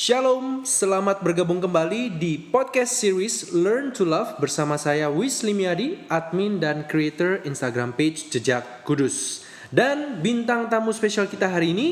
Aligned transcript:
Shalom, 0.00 0.64
selamat 0.64 1.20
bergabung 1.20 1.60
kembali 1.60 2.16
di 2.16 2.40
podcast 2.40 3.04
series 3.04 3.52
Learn 3.52 3.92
to 3.92 4.08
Love 4.08 4.40
bersama 4.40 4.80
saya 4.80 5.12
Wis 5.12 5.44
Limiadi, 5.44 6.00
admin 6.08 6.56
dan 6.56 6.88
creator 6.88 7.44
Instagram 7.44 7.92
page 7.92 8.32
Jejak 8.32 8.80
Kudus. 8.88 9.44
Dan 9.68 10.24
bintang 10.24 10.72
tamu 10.72 10.88
spesial 10.96 11.28
kita 11.28 11.52
hari 11.52 11.76
ini 11.76 11.88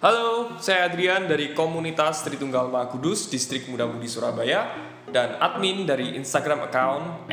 Halo, 0.00 0.56
saya 0.56 0.88
Adrian 0.88 1.28
dari 1.28 1.52
komunitas 1.52 2.24
Tritunggal 2.24 2.72
Maha 2.72 2.88
Kudus, 2.88 3.28
Distrik 3.28 3.68
Muda 3.68 3.84
Mudi 3.84 4.08
Surabaya, 4.08 4.72
dan 5.12 5.36
admin 5.36 5.84
dari 5.84 6.16
Instagram 6.16 6.64
account 6.64 7.28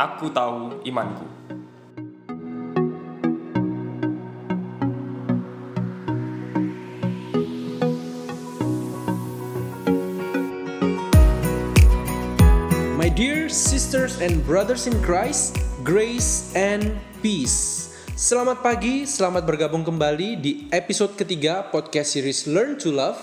@aku 0.00 0.32
tahu 0.32 0.80
imanku. 0.88 1.39
Sisters 13.50 14.22
and 14.22 14.38
brothers 14.46 14.86
in 14.86 14.94
Christ, 15.02 15.58
grace 15.82 16.54
and 16.54 16.94
peace. 17.18 17.90
Selamat 18.14 18.62
pagi, 18.62 19.02
selamat 19.02 19.42
bergabung 19.42 19.82
kembali 19.82 20.38
di 20.38 20.52
episode 20.70 21.18
ketiga 21.18 21.66
podcast 21.66 22.14
series 22.14 22.46
Learn 22.46 22.78
to 22.78 22.94
Love. 22.94 23.18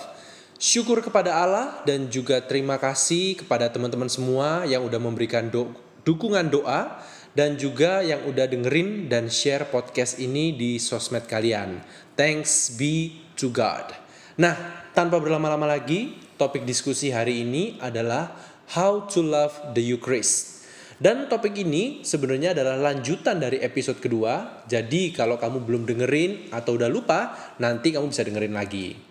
Syukur 0.59 0.99
kepada 0.99 1.31
Allah 1.31 1.79
dan 1.87 2.11
juga 2.11 2.43
terima 2.43 2.75
kasih 2.75 3.39
kepada 3.39 3.71
teman-teman 3.71 4.11
semua 4.11 4.67
yang 4.67 4.83
udah 4.83 4.99
memberikan 4.99 5.47
do- 5.47 5.71
dukungan 6.03 6.51
doa 6.51 6.99
dan 7.31 7.55
juga 7.55 8.03
yang 8.03 8.27
udah 8.27 8.51
dengerin 8.51 9.07
dan 9.07 9.31
share 9.31 9.63
podcast 9.71 10.19
ini 10.19 10.51
di 10.51 10.75
sosmed 10.75 11.23
kalian. 11.23 11.79
Thanks 12.19 12.75
be 12.75 13.23
to 13.39 13.47
God. 13.47 13.95
Nah, 14.35 14.83
tanpa 14.91 15.23
berlama-lama 15.23 15.71
lagi, 15.71 16.19
topik 16.35 16.67
diskusi 16.67 17.15
hari 17.15 17.47
ini 17.47 17.79
adalah 17.79 18.56
How 18.75 19.07
to 19.15 19.23
Love 19.23 19.71
the 19.71 19.79
Eucharist. 19.79 20.67
Dan 20.99 21.31
topik 21.31 21.55
ini 21.55 22.03
sebenarnya 22.03 22.51
adalah 22.51 22.91
lanjutan 22.91 23.39
dari 23.39 23.63
episode 23.63 24.03
kedua. 24.03 24.65
Jadi 24.67 25.15
kalau 25.15 25.39
kamu 25.39 25.63
belum 25.63 25.87
dengerin 25.87 26.51
atau 26.51 26.75
udah 26.75 26.91
lupa, 26.91 27.31
nanti 27.63 27.95
kamu 27.95 28.11
bisa 28.11 28.27
dengerin 28.27 28.51
lagi. 28.51 29.07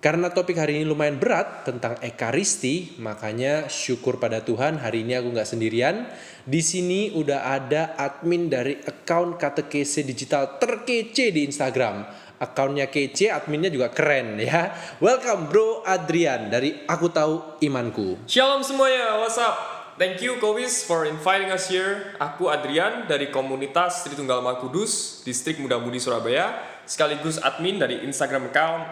Karena 0.00 0.32
topik 0.32 0.56
hari 0.56 0.80
ini 0.80 0.88
lumayan 0.88 1.20
berat 1.20 1.68
tentang 1.68 2.00
ekaristi, 2.00 2.96
makanya 3.02 3.68
syukur 3.68 4.16
pada 4.16 4.40
Tuhan 4.40 4.80
hari 4.80 5.04
ini 5.04 5.18
aku 5.18 5.28
nggak 5.34 5.50
sendirian. 5.50 6.08
Di 6.46 6.64
sini 6.64 7.12
udah 7.12 7.52
ada 7.52 7.98
admin 8.00 8.48
dari 8.48 8.80
account 8.80 9.36
katekese 9.36 10.06
digital 10.08 10.56
terkece 10.56 11.34
di 11.34 11.44
Instagram. 11.44 12.25
Akunnya 12.36 12.92
kece, 12.92 13.32
adminnya 13.32 13.72
juga 13.72 13.88
keren 13.88 14.36
ya. 14.36 14.68
Welcome 15.00 15.48
bro 15.48 15.80
Adrian 15.88 16.52
dari 16.52 16.84
Aku 16.84 17.08
Tahu 17.08 17.64
Imanku. 17.64 18.28
Shalom 18.28 18.60
semuanya, 18.60 19.16
what's 19.16 19.40
up? 19.40 19.56
Thank 19.96 20.20
you 20.20 20.36
Kowis 20.36 20.84
for 20.84 21.08
inviting 21.08 21.48
us 21.48 21.72
here. 21.72 22.12
Aku 22.20 22.52
Adrian 22.52 23.08
dari 23.08 23.32
komunitas 23.32 24.04
Tritunggal 24.04 24.44
Maha 24.44 24.60
Kudus, 24.60 25.24
Distrik 25.24 25.56
Muda 25.64 25.80
Mudi 25.80 25.96
Surabaya, 25.96 26.60
sekaligus 26.84 27.40
admin 27.40 27.80
dari 27.80 28.04
Instagram 28.04 28.52
account 28.52 28.84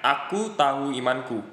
@aku 0.00 0.56
tahu 0.56 0.96
imanku. 0.96 1.44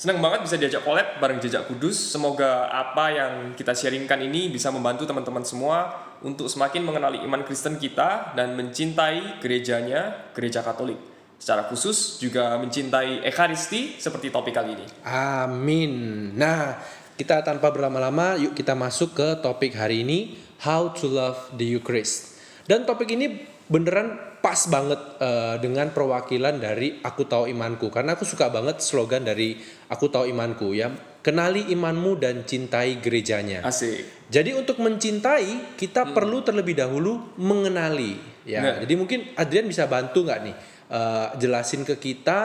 Senang 0.00 0.16
banget 0.24 0.48
bisa 0.48 0.56
diajak 0.56 0.80
collab 0.80 1.20
bareng 1.20 1.44
Jejak 1.44 1.68
Kudus. 1.68 1.92
Semoga 1.92 2.72
apa 2.72 3.12
yang 3.12 3.32
kita 3.52 3.76
sharingkan 3.76 4.16
ini 4.24 4.48
bisa 4.48 4.72
membantu 4.72 5.04
teman-teman 5.04 5.44
semua 5.44 5.92
untuk 6.24 6.48
semakin 6.48 6.88
mengenali 6.88 7.20
iman 7.28 7.44
Kristen 7.44 7.76
kita 7.76 8.32
dan 8.32 8.56
mencintai 8.56 9.44
gerejanya, 9.44 10.32
gereja 10.32 10.64
Katolik. 10.64 10.96
Secara 11.36 11.68
khusus 11.68 12.16
juga 12.16 12.56
mencintai 12.56 13.28
Ekaristi 13.28 14.00
seperti 14.00 14.32
topik 14.32 14.56
kali 14.56 14.72
ini. 14.72 14.86
Amin. 15.04 15.92
Nah, 16.32 16.80
kita 17.20 17.44
tanpa 17.44 17.68
berlama-lama, 17.68 18.40
yuk 18.40 18.56
kita 18.56 18.72
masuk 18.72 19.12
ke 19.12 19.28
topik 19.44 19.76
hari 19.76 20.00
ini, 20.00 20.32
How 20.64 20.96
to 20.96 21.12
Love 21.12 21.52
the 21.60 21.76
Eucharist. 21.76 22.40
Dan 22.64 22.88
topik 22.88 23.12
ini 23.12 23.44
beneran 23.68 24.29
pas 24.40 24.60
banget 24.68 25.00
eh, 25.20 25.56
dengan 25.60 25.92
perwakilan 25.92 26.56
dari 26.60 27.00
Aku 27.04 27.28
Tahu 27.28 27.48
Imanku, 27.48 27.92
karena 27.92 28.16
aku 28.16 28.24
suka 28.24 28.48
banget 28.48 28.80
slogan 28.80 29.24
dari 29.24 29.60
Aku 29.92 30.08
Tahu 30.08 30.28
Imanku 30.28 30.72
ya, 30.72 30.90
kenali 31.20 31.68
imanmu 31.72 32.16
dan 32.16 32.48
cintai 32.48 32.98
gerejanya. 32.98 33.64
Asik. 33.64 34.28
Jadi 34.32 34.56
untuk 34.56 34.80
mencintai 34.80 35.76
kita 35.76 36.10
perlu 36.16 36.40
terlebih 36.40 36.80
dahulu 36.80 37.36
mengenali 37.36 38.16
ya. 38.48 38.60
Nah. 38.64 38.76
Jadi 38.82 38.94
mungkin 38.96 39.20
Adrian 39.36 39.68
bisa 39.68 39.84
bantu 39.86 40.24
nggak 40.24 40.40
nih 40.44 40.56
eh, 40.88 41.26
jelasin 41.36 41.84
ke 41.84 42.00
kita 42.00 42.40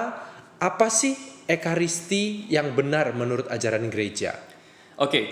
apa 0.59 0.87
sih 0.91 1.15
ekaristi 1.47 2.51
yang 2.51 2.75
benar 2.75 3.15
menurut 3.15 3.47
ajaran 3.47 3.87
gereja? 3.87 4.35
Oke, 4.99 5.27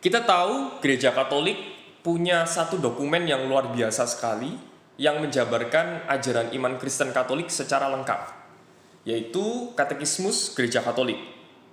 kita 0.00 0.24
tahu 0.24 0.80
gereja 0.82 1.12
Katolik 1.14 1.56
punya 2.02 2.42
satu 2.42 2.82
dokumen 2.82 3.24
yang 3.24 3.46
luar 3.46 3.70
biasa 3.70 4.04
sekali 4.10 4.71
yang 5.02 5.18
menjabarkan 5.18 6.06
ajaran 6.06 6.54
iman 6.54 6.78
Kristen 6.78 7.10
Katolik 7.10 7.50
secara 7.50 7.90
lengkap, 7.90 8.22
yaitu 9.02 9.74
Katekismus 9.74 10.54
Gereja 10.54 10.78
Katolik 10.78 11.18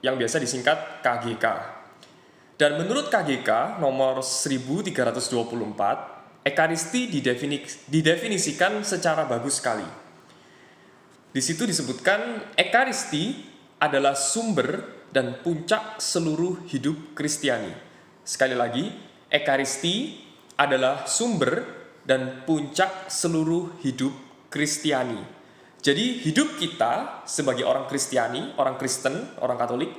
yang 0.01 0.17
biasa 0.17 0.41
disingkat 0.41 1.05
KGK. 1.05 1.45
Dan 2.57 2.81
menurut 2.81 3.13
KGK 3.13 3.77
nomor 3.77 4.25
1324, 4.25 6.41
Ekaristi 6.41 7.05
didefinis- 7.05 7.85
didefinisikan 7.85 8.81
secara 8.81 9.29
bagus 9.29 9.61
sekali. 9.61 9.85
Di 11.29 11.41
situ 11.45 11.69
disebutkan 11.69 12.49
Ekaristi 12.57 13.45
adalah 13.77 14.17
sumber 14.17 15.05
dan 15.13 15.37
puncak 15.45 16.01
seluruh 16.01 16.65
hidup 16.65 17.13
Kristiani. 17.13 17.69
Sekali 18.25 18.57
lagi, 18.57 18.89
Ekaristi 19.29 20.25
adalah 20.57 21.05
sumber 21.05 21.78
dan 22.09 22.41
puncak 22.49 23.05
seluruh 23.13 23.77
hidup 23.85 24.09
Kristiani. 24.49 25.21
Jadi 25.79 26.25
hidup 26.25 26.57
kita 26.57 27.21
sebagai 27.29 27.69
orang 27.69 27.85
Kristiani, 27.85 28.57
orang 28.57 28.81
Kristen, 28.81 29.37
orang 29.39 29.61
Katolik 29.61 29.93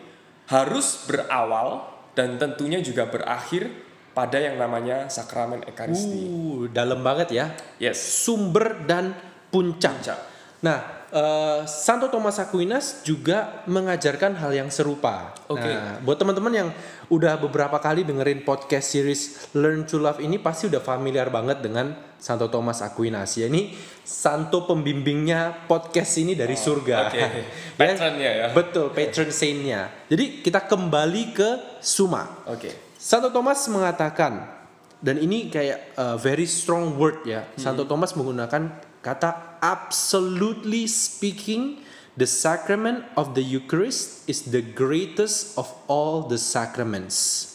harus 0.50 1.06
berawal 1.06 1.86
dan 2.18 2.34
tentunya 2.36 2.82
juga 2.82 3.06
berakhir 3.06 3.70
pada 4.10 4.42
yang 4.42 4.58
namanya 4.58 5.06
sakramen 5.06 5.62
Ekaristi. 5.64 6.26
Uh, 6.26 6.66
dalam 6.74 7.00
banget 7.00 7.30
ya. 7.30 7.54
Yes. 7.78 8.02
Sumber 8.02 8.82
dan 8.84 9.14
puncak. 9.54 10.02
Puncak. 10.02 10.18
Nah, 10.66 10.99
eh, 11.10 11.60
Santo 11.66 12.08
Thomas 12.08 12.38
Aquinas 12.38 13.02
juga 13.02 13.62
mengajarkan 13.66 14.38
hal 14.38 14.50
yang 14.54 14.70
serupa. 14.72 15.34
Oke. 15.50 15.66
Nah, 15.66 15.98
buat 16.02 16.16
teman-teman 16.16 16.54
yang 16.54 16.68
udah 17.10 17.36
beberapa 17.42 17.76
kali 17.82 18.06
dengerin 18.06 18.46
podcast 18.46 18.94
series 18.94 19.52
Learn 19.52 19.86
to 19.86 19.98
Love 19.98 20.22
ini 20.22 20.38
pasti 20.38 20.70
udah 20.70 20.80
familiar 20.80 21.28
banget 21.28 21.60
dengan 21.60 21.92
Santo 22.20 22.46
Thomas 22.52 22.84
Aquinas. 22.84 23.34
Ya, 23.34 23.48
ini 23.48 23.74
santo 24.04 24.68
pembimbingnya 24.68 25.66
podcast 25.66 26.20
ini 26.20 26.36
dari 26.36 26.54
surga. 26.54 27.08
oke. 27.08 27.22
Patronnya 27.80 28.30
ya. 28.30 28.46
Betul, 28.52 28.92
patron 28.92 29.32
saint-nya. 29.32 29.88
Jadi 30.06 30.44
kita 30.44 30.68
kembali 30.68 31.22
ke 31.32 31.48
Suma. 31.80 32.44
Oke. 32.44 32.92
Santo 33.00 33.32
Thomas 33.32 33.64
mengatakan 33.72 34.60
dan 35.00 35.16
ini 35.16 35.48
kayak 35.48 35.96
uh, 35.96 36.16
very 36.20 36.44
strong 36.44 37.00
word 37.00 37.24
ya. 37.24 37.48
Santo 37.56 37.88
Thomas 37.88 38.12
menggunakan 38.12 38.89
kata 39.00 39.58
absolutely 39.64 40.84
speaking 40.88 41.80
the 42.16 42.28
sacrament 42.28 43.04
of 43.16 43.32
the 43.32 43.44
Eucharist 43.44 44.28
is 44.28 44.52
the 44.52 44.60
greatest 44.60 45.56
of 45.56 45.68
all 45.88 46.28
the 46.28 46.36
sacraments. 46.36 47.48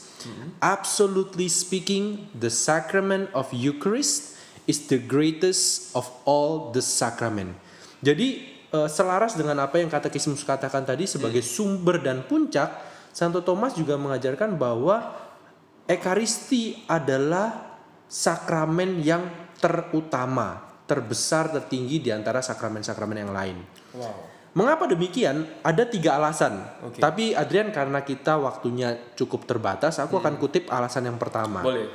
Absolutely 0.57 1.45
speaking 1.53 2.33
the 2.33 2.49
sacrament 2.49 3.29
of 3.37 3.45
Eucharist 3.53 4.33
is 4.65 4.89
the 4.89 4.97
greatest 4.97 5.93
of 5.93 6.09
all 6.25 6.73
the 6.73 6.81
sacrament. 6.81 7.53
Jadi 8.01 8.41
uh, 8.73 8.89
selaras 8.89 9.37
dengan 9.37 9.61
apa 9.61 9.77
yang 9.77 9.89
katekismus 9.93 10.41
katakan 10.41 10.81
tadi 10.81 11.05
sebagai 11.05 11.45
sumber 11.45 12.01
dan 12.01 12.25
puncak, 12.25 12.73
Santo 13.13 13.45
Thomas 13.45 13.77
juga 13.77 13.95
mengajarkan 14.01 14.57
bahwa 14.57 15.13
Ekaristi 15.85 16.81
adalah 16.89 17.77
sakramen 18.09 19.05
yang 19.05 19.29
terutama, 19.61 20.74
terbesar, 20.85 21.49
tertinggi 21.49 22.01
di 22.01 22.09
antara 22.13 22.41
sakramen-sakramen 22.41 23.17
yang 23.25 23.33
lain. 23.33 23.57
Wow. 23.97 24.33
Mengapa 24.55 24.87
demikian? 24.87 25.43
Ada 25.59 25.83
tiga 25.83 26.15
alasan. 26.15 26.63
Oke. 26.79 27.03
Tapi 27.03 27.35
Adrian 27.35 27.75
karena 27.75 28.07
kita 28.07 28.39
waktunya 28.39 28.95
cukup 29.19 29.43
terbatas, 29.43 29.99
aku 29.99 30.23
akan 30.23 30.39
kutip 30.39 30.71
alasan 30.71 31.11
yang 31.11 31.19
pertama. 31.19 31.59
Boleh. 31.59 31.91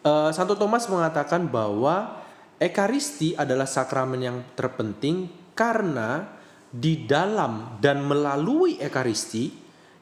Eh, 0.00 0.30
Santo 0.32 0.56
Thomas 0.56 0.88
mengatakan 0.88 1.44
bahwa 1.44 2.24
Ekaristi 2.58 3.38
adalah 3.38 3.68
sakramen 3.68 4.18
yang 4.18 4.38
terpenting 4.58 5.30
karena 5.52 6.26
di 6.72 7.06
dalam 7.06 7.78
dan 7.78 8.02
melalui 8.02 8.80
Ekaristi 8.82 9.52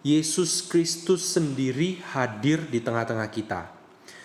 Yesus 0.06 0.64
Kristus 0.70 1.26
sendiri 1.34 1.98
hadir 2.14 2.70
di 2.70 2.78
tengah-tengah 2.78 3.28
kita. 3.34 3.60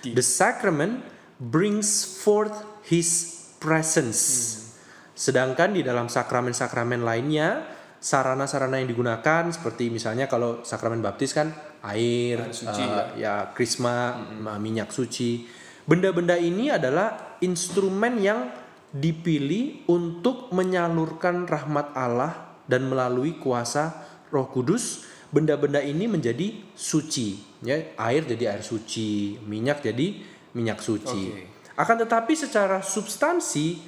The 0.06 0.22
sacrament 0.22 1.02
brings 1.42 2.06
forth 2.06 2.71
his 2.88 3.38
presence. 3.62 4.22
Sedangkan 5.14 5.76
di 5.76 5.86
dalam 5.86 6.10
sakramen-sakramen 6.10 7.06
lainnya 7.06 7.68
sarana-sarana 8.02 8.82
yang 8.82 8.90
digunakan 8.90 9.46
seperti 9.54 9.94
misalnya 9.94 10.26
kalau 10.26 10.66
sakramen 10.66 11.06
baptis 11.06 11.38
kan 11.38 11.54
air, 11.86 12.42
Air 12.42 12.54
suci, 12.54 12.82
eh, 12.82 13.22
ya 13.22 13.54
krisma, 13.54 14.18
minyak 14.58 14.90
suci. 14.90 15.46
Benda-benda 15.86 16.38
ini 16.38 16.74
adalah 16.74 17.38
instrumen 17.42 18.18
yang 18.22 18.50
dipilih 18.92 19.88
untuk 19.88 20.52
menyalurkan 20.52 21.46
rahmat 21.46 21.94
Allah 21.96 22.60
dan 22.68 22.90
melalui 22.90 23.40
kuasa 23.40 24.04
Roh 24.30 24.52
Kudus 24.52 25.08
benda-benda 25.32 25.80
ini 25.80 26.12
menjadi 26.12 26.76
suci 26.76 27.40
ya 27.64 27.80
air 27.96 28.28
jadi 28.28 28.52
air 28.52 28.64
suci 28.68 29.40
minyak 29.48 29.80
jadi 29.80 30.20
minyak 30.52 30.84
suci 30.84 31.24
Oke. 31.32 31.51
Akan 31.76 31.96
tetapi 32.08 32.34
secara 32.36 32.84
substansi 32.84 33.80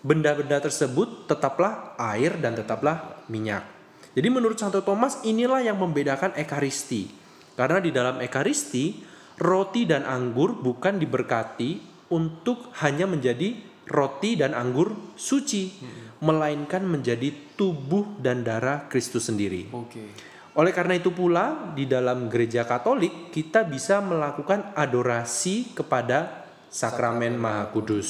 benda-benda 0.00 0.58
tersebut 0.58 1.28
tetaplah 1.28 1.94
air 2.00 2.40
dan 2.40 2.56
tetaplah 2.56 3.22
minyak. 3.28 3.62
Jadi 4.10 4.28
menurut 4.32 4.58
Santo 4.58 4.82
Thomas 4.82 5.22
inilah 5.22 5.62
yang 5.62 5.78
membedakan 5.78 6.34
ekaristi. 6.34 7.06
Karena 7.54 7.78
di 7.78 7.94
dalam 7.94 8.18
ekaristi 8.18 9.04
roti 9.38 9.86
dan 9.86 10.02
anggur 10.08 10.58
bukan 10.58 10.98
diberkati 10.98 11.70
untuk 12.10 12.74
hanya 12.82 13.06
menjadi 13.06 13.54
roti 13.90 14.38
dan 14.38 14.54
anggur 14.54 15.14
suci 15.14 15.82
melainkan 16.22 16.86
menjadi 16.86 17.56
tubuh 17.58 18.18
dan 18.22 18.46
darah 18.46 18.86
Kristus 18.86 19.28
sendiri. 19.28 19.70
Oke. 19.70 20.30
oleh 20.50 20.74
karena 20.74 20.98
itu 20.98 21.14
pula 21.14 21.72
di 21.78 21.86
dalam 21.86 22.26
gereja 22.26 22.66
Katolik 22.66 23.30
kita 23.30 23.62
bisa 23.62 24.02
melakukan 24.02 24.74
adorasi 24.74 25.70
kepada 25.78 26.39
sakramen 26.70 27.34
Maha 27.34 27.68
Kudus. 27.74 28.08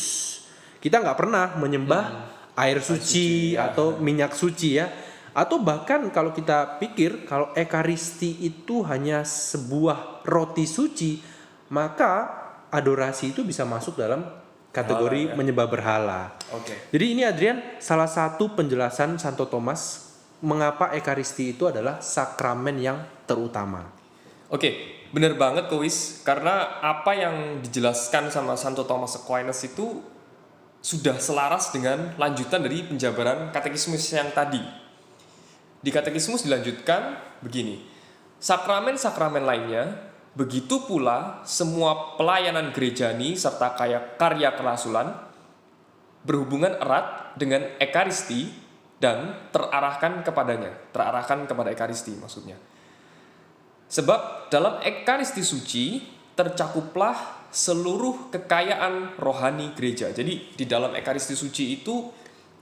Kita 0.78 1.00
nggak 1.00 1.18
pernah 1.18 1.56
menyembah 1.56 2.04
air 2.54 2.84
suci 2.84 3.56
atau 3.56 3.96
minyak 3.96 4.36
suci 4.36 4.76
ya. 4.76 4.86
Atau 5.30 5.62
bahkan 5.62 6.10
kalau 6.12 6.36
kita 6.36 6.76
pikir 6.82 7.24
kalau 7.24 7.54
ekaristi 7.56 8.44
itu 8.44 8.82
hanya 8.84 9.24
sebuah 9.24 10.26
roti 10.26 10.66
suci, 10.68 11.22
maka 11.72 12.28
adorasi 12.68 13.32
itu 13.32 13.46
bisa 13.46 13.62
masuk 13.64 13.96
dalam 13.96 14.26
kategori 14.70 15.34
menyembah 15.34 15.66
berhala. 15.70 16.34
Oke. 16.54 16.90
Jadi 16.90 17.04
ini 17.14 17.22
Adrian 17.26 17.58
salah 17.78 18.10
satu 18.10 18.54
penjelasan 18.54 19.18
Santo 19.18 19.46
Thomas 19.46 20.10
mengapa 20.40 20.90
ekaristi 20.96 21.54
itu 21.54 21.68
adalah 21.68 22.02
sakramen 22.02 22.76
yang 22.80 22.98
terutama. 23.28 23.99
Oke, 24.50 25.06
bener 25.14 25.38
banget 25.38 25.70
Kowis. 25.70 26.26
Karena 26.26 26.82
apa 26.82 27.14
yang 27.14 27.62
dijelaskan 27.62 28.34
sama 28.34 28.58
Santo 28.58 28.82
Thomas 28.82 29.14
Aquinas 29.14 29.62
itu 29.62 30.02
sudah 30.82 31.22
selaras 31.22 31.70
dengan 31.70 32.18
lanjutan 32.18 32.66
dari 32.66 32.82
penjabaran 32.82 33.54
katekismus 33.54 34.10
yang 34.10 34.34
tadi. 34.34 34.60
Di 35.80 35.90
katekismus 35.94 36.44
dilanjutkan 36.44 37.16
begini. 37.46 37.84
Sakramen-sakramen 38.40 39.44
lainnya, 39.44 39.84
begitu 40.34 40.82
pula 40.88 41.46
semua 41.46 42.16
pelayanan 42.16 42.72
gerejani 42.74 43.36
serta 43.36 43.76
kaya 43.76 44.18
karya 44.18 44.56
kerasulan 44.56 45.14
berhubungan 46.24 46.76
erat 46.80 47.36
dengan 47.36 47.64
ekaristi 47.80 48.50
dan 49.00 49.48
terarahkan 49.52 50.20
kepadanya, 50.20 50.72
terarahkan 50.92 51.48
kepada 51.48 51.72
ekaristi 51.72 52.12
maksudnya. 52.16 52.60
Sebab 53.90 54.46
dalam 54.48 54.78
ekaristi 54.86 55.42
suci 55.42 55.98
tercakuplah 56.38 57.50
seluruh 57.50 58.30
kekayaan 58.30 59.18
rohani 59.18 59.74
gereja. 59.74 60.14
Jadi 60.14 60.54
di 60.54 60.64
dalam 60.64 60.94
ekaristi 60.94 61.34
suci 61.34 61.74
itu 61.74 62.06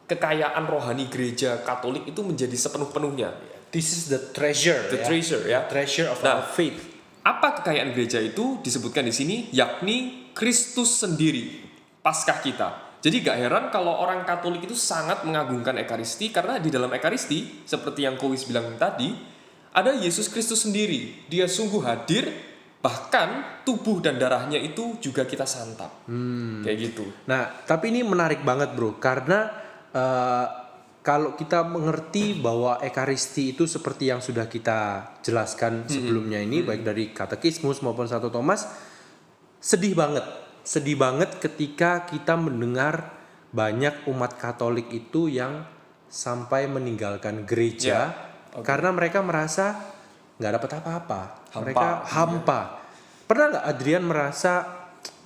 kekayaan 0.09 0.65
rohani 0.65 1.13
gereja 1.13 1.61
Katolik 1.61 2.09
itu 2.09 2.25
menjadi 2.25 2.57
sepenuh-penuhnya. 2.57 3.37
This 3.69 3.93
is 3.93 4.09
the 4.09 4.33
treasure, 4.33 4.89
The 4.89 5.05
ya. 5.05 5.05
treasure 5.05 5.43
ya. 5.45 5.61
treasure 5.69 6.09
of 6.09 6.25
Nah. 6.25 6.41
our 6.41 6.45
faith. 6.49 6.81
Apa 7.21 7.61
kekayaan 7.61 7.93
gereja 7.93 8.17
itu 8.25 8.57
disebutkan 8.65 9.05
di 9.05 9.13
sini 9.13 9.37
yakni 9.53 10.33
Kristus 10.33 11.05
sendiri, 11.05 11.61
Paskah 12.01 12.41
kita. 12.41 12.69
Jadi 13.05 13.21
gak 13.21 13.37
heran 13.37 13.65
kalau 13.69 14.01
orang 14.01 14.25
Katolik 14.25 14.65
itu 14.65 14.73
sangat 14.75 15.23
mengagungkan 15.29 15.77
Ekaristi 15.77 16.33
karena 16.33 16.57
di 16.57 16.73
dalam 16.73 16.89
Ekaristi 16.91 17.63
seperti 17.69 18.09
yang 18.09 18.17
Kowis 18.17 18.49
bilang 18.49 18.75
tadi 18.81 19.13
ada 19.73 19.93
Yesus 19.94 20.29
Kristus 20.32 20.65
sendiri. 20.65 21.26
Dia 21.29 21.47
sungguh 21.49 21.82
hadir 21.85 22.31
bahkan 22.79 23.62
tubuh 23.67 23.99
dan 23.99 24.23
darahnya 24.23 24.56
itu 24.56 24.97
juga 25.03 25.26
kita 25.26 25.44
santap. 25.44 26.06
Kayak 26.62 26.79
gitu. 26.79 27.05
Nah, 27.26 27.67
tapi 27.67 27.91
ini 27.91 28.06
menarik 28.06 28.47
banget, 28.47 28.73
Bro, 28.79 29.03
karena 29.03 29.50
eh, 29.91 30.47
kalau 31.03 31.35
kita 31.35 31.65
mengerti 31.65 32.37
bahwa 32.38 32.79
ekaristi 32.85 33.56
itu 33.56 33.65
seperti 33.65 34.12
yang 34.12 34.20
sudah 34.20 34.44
kita 34.44 35.15
jelaskan 35.25 35.88
sebelumnya 35.88 36.37
ini 36.37 36.61
baik 36.61 36.85
dari 36.85 37.17
katekismus 37.17 37.81
maupun 37.81 38.05
Santo 38.05 38.29
Thomas 38.29 38.69
sedih 39.56 39.97
banget. 39.97 40.25
Sedih 40.69 41.00
banget 41.00 41.41
ketika 41.41 42.05
kita 42.05 42.37
mendengar 42.37 43.17
banyak 43.56 44.05
umat 44.12 44.37
Katolik 44.37 44.93
itu 44.93 45.32
yang 45.32 45.64
sampai 46.12 46.69
meninggalkan 46.69 47.49
gereja 47.49 48.28
karena 48.65 48.91
mereka 48.95 49.21
merasa 49.21 49.97
nggak 50.39 50.53
dapat 50.61 50.71
apa-apa. 50.81 51.21
Hampa, 51.53 51.61
Mereka 51.67 51.89
iya. 51.89 52.06
hampa. 52.15 52.61
Pernah 53.29 53.47
nggak 53.53 53.67
Adrian 53.69 54.05
merasa 54.06 54.53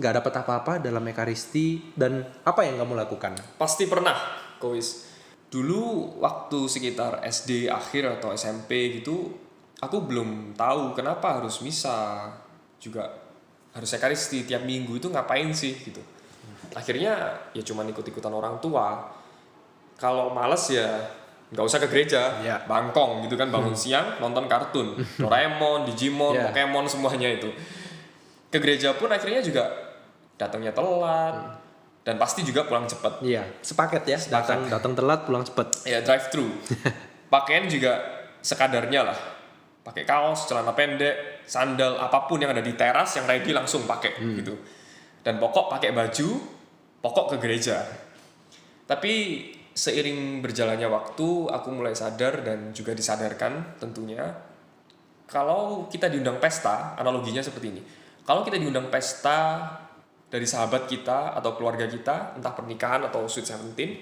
nggak 0.01 0.15
dapat 0.23 0.35
apa-apa 0.43 0.73
dalam 0.83 1.05
ekaristi 1.07 1.95
dan 1.95 2.25
apa 2.43 2.67
yang 2.67 2.81
kamu 2.81 2.99
lakukan? 2.99 3.37
Pasti 3.61 3.87
pernah, 3.87 4.17
Kowis. 4.59 5.13
Dulu 5.53 6.17
waktu 6.25 6.65
sekitar 6.65 7.21
SD 7.29 7.69
akhir 7.69 8.19
atau 8.19 8.33
SMP 8.33 9.01
gitu, 9.01 9.37
aku 9.79 9.97
belum 10.09 10.57
tahu 10.57 10.97
kenapa 10.97 11.39
harus 11.39 11.61
misa 11.61 12.33
juga 12.81 13.05
harus 13.73 13.91
ekaristi 13.93 14.49
tiap 14.49 14.65
minggu 14.65 14.97
itu 14.97 15.13
ngapain 15.13 15.53
sih 15.53 15.77
gitu. 15.77 16.01
Akhirnya 16.73 17.37
ya 17.53 17.63
cuma 17.63 17.85
ikut-ikutan 17.85 18.33
orang 18.33 18.57
tua. 18.65 19.13
Kalau 20.01 20.33
males 20.33 20.65
ya 20.73 21.05
nggak 21.53 21.63
usah 21.63 21.79
ke 21.79 21.87
gereja, 21.87 22.41
Ya. 22.41 22.65
bangkong 22.65 23.23
gitu 23.23 23.37
kan 23.37 23.49
bangun 23.49 23.73
siang 23.73 24.17
nonton 24.19 24.49
kartun, 24.49 24.97
Doraemon, 25.21 25.85
Digimon, 25.85 26.33
Ya. 26.33 26.49
Pokemon 26.49 26.89
semuanya 26.89 27.29
itu. 27.29 27.53
Ke 28.49 28.57
gereja 28.57 28.93
pun 28.93 29.07
akhirnya 29.07 29.39
juga 29.39 29.69
datangnya 30.35 30.73
telat 30.73 31.61
dan 32.03 32.17
pasti 32.17 32.41
juga 32.41 32.65
pulang 32.65 32.85
cepat. 32.85 33.21
Iya, 33.21 33.45
sepaket 33.61 34.03
ya. 34.07 34.19
Datang 34.19 34.67
datang 34.67 34.93
telat 34.93 35.23
pulang 35.23 35.45
cepet. 35.45 35.69
ya 35.85 36.01
drive 36.01 36.27
thru 36.29 36.49
pakaian 37.33 37.65
juga 37.65 38.01
sekadarnya 38.41 39.07
lah 39.07 39.19
pakai 39.83 40.03
kaos 40.03 40.47
celana 40.47 40.73
pendek 40.73 41.43
sandal 41.45 41.97
apa 41.97 42.27
pun 42.27 42.39
yang 42.39 42.51
ada 42.51 42.61
di 42.61 42.75
teras 42.75 43.15
yang 43.15 43.27
ready 43.27 43.51
langsung 43.51 43.83
pakai 43.83 44.15
gitu 44.37 44.55
dan 45.23 45.39
pokok 45.39 45.71
pakai 45.71 45.91
baju 45.91 46.29
pokok 46.99 47.35
ke 47.35 47.37
gereja 47.39 47.83
tapi 48.85 49.15
seiring 49.73 50.45
berjalannya 50.45 50.89
waktu 50.89 51.29
aku 51.49 51.69
mulai 51.73 51.97
sadar 51.97 52.45
dan 52.45 52.77
juga 52.77 52.93
disadarkan 52.93 53.81
tentunya. 53.81 54.25
Kalau 55.29 55.89
kita 55.89 56.13
diundang 56.13 56.37
pesta 56.37 56.93
analoginya 56.97 57.41
seperti 57.41 57.67
ini. 57.73 57.83
Kalau 58.23 58.45
kita 58.45 58.61
diundang 58.61 58.93
pesta 58.93 59.65
dari 60.29 60.45
sahabat 60.45 60.89
kita 60.89 61.37
atau 61.37 61.57
keluarga 61.57 61.89
kita 61.89 62.37
entah 62.37 62.53
pernikahan 62.53 63.05
atau 63.05 63.29
sweet 63.29 63.49
seventeen 63.49 64.01